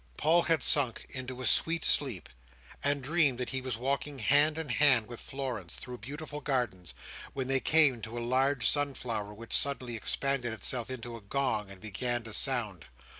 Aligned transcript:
Paul 0.17 0.41
had 0.41 0.63
sunk 0.63 1.05
into 1.11 1.41
a 1.41 1.45
sweet 1.45 1.85
sleep, 1.85 2.27
and 2.83 3.03
dreamed 3.03 3.37
that 3.37 3.49
he 3.49 3.61
was 3.61 3.77
walking 3.77 4.17
hand 4.17 4.57
in 4.57 4.69
hand 4.69 5.05
with 5.07 5.19
Florence 5.21 5.75
through 5.75 5.99
beautiful 5.99 6.41
gardens, 6.41 6.95
when 7.33 7.47
they 7.47 7.59
came 7.59 8.01
to 8.01 8.17
a 8.17 8.19
large 8.19 8.67
sunflower 8.67 9.31
which 9.35 9.55
suddenly 9.55 9.95
expanded 9.95 10.53
itself 10.53 10.89
into 10.89 11.15
a 11.15 11.21
gong, 11.21 11.69
and 11.69 11.79
began 11.79 12.23
to 12.23 12.33
sound. 12.33 12.85